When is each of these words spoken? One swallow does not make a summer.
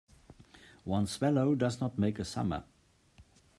One 0.83 1.05
swallow 1.05 1.53
does 1.53 1.79
not 1.79 1.99
make 1.99 2.17
a 2.17 2.25
summer. 2.25 2.63